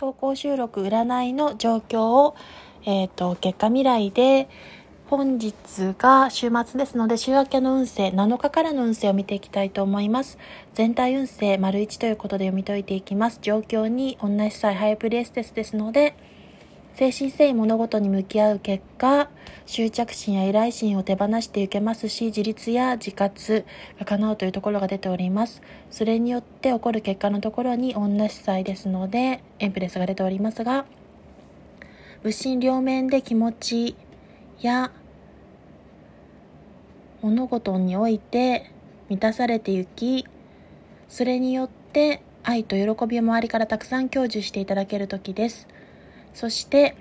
[0.00, 2.34] 投稿収録占いの状況を、
[2.86, 4.48] えっ、ー、と、結果未来で、
[5.10, 5.52] 本日
[5.98, 10.38] が週末ですので、週明けの運勢、7日からの運勢を見ていきたいと思います。
[10.72, 13.40] 全体運勢、丸1ということで読み解いていきます。
[13.42, 16.14] 状況に同じ際ハイプレステスですので、
[17.00, 19.30] 精神性物事に向き合う結果、
[19.64, 23.64] 執着心や依頼心を手放していけますし、自立や自活
[23.98, 25.62] が叶うというところが出ております。
[25.90, 30.84] それによって起こる結果のところに女子祭ですので、エンプレスが出ておりますが、
[32.22, 33.96] 物心両面で気持ち
[34.60, 34.92] や
[37.22, 38.70] 物事において
[39.08, 40.26] 満たされてゆき、
[41.08, 45.66] それによって愛と喜びを周りからたくさん享受していただける時です。
[46.34, 46.96] そして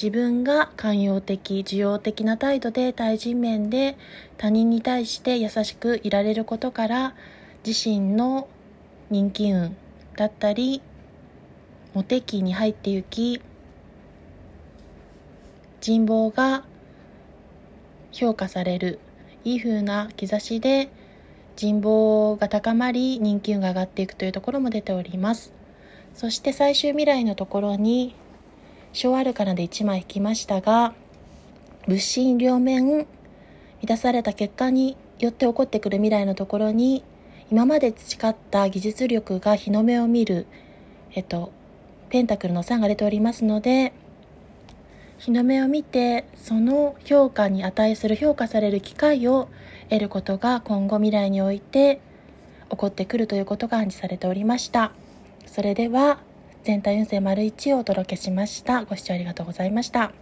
[0.00, 3.96] 自分が寛容的、需要的な態度で対人面で
[4.36, 7.14] 他人に対して優しくいられることから
[7.64, 8.48] 自身の
[9.10, 9.76] 人気運
[10.16, 10.82] だったり
[11.94, 13.40] モテ期に入ってゆき
[15.80, 16.64] 人望が
[18.12, 18.98] 評価される。
[19.44, 20.88] いい風な兆しで
[21.56, 25.52] 人望が高まり人気運が上がっていくというところも出ております。
[26.14, 28.14] そして最終未来のところに
[28.92, 30.94] 小アルカナで1枚引きましたが、
[31.86, 33.06] 物心両面満
[33.86, 37.02] たされた結果によって起こってくる未来のところに、
[37.50, 40.46] 今まで培った技術力が日の目を見る、
[41.14, 41.52] えっと、
[42.10, 43.92] ペンタクルの3が出ておりますので、
[45.18, 49.48] 日の目を見て、その評価に値する評価される機会を
[49.88, 52.00] 得ることが今後未来において
[52.70, 54.92] 起こってくるということが暗示されておりました。
[55.46, 56.18] それでは、
[56.64, 58.84] 全体運勢丸1をお届けしました。
[58.84, 60.12] ご視聴ありがとうございました。